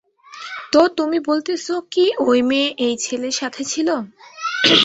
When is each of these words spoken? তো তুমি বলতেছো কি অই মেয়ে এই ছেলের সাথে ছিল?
তো 0.73 0.81
তুমি 0.97 1.17
বলতেছো 1.29 1.73
কি 1.91 2.05
অই 2.27 2.39
মেয়ে 2.41 2.69
এই 2.85 2.93
ছেলের 2.97 3.35
সাথে 3.41 3.61
ছিল? 3.63 3.87